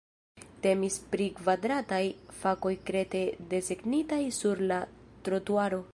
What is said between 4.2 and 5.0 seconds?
sur la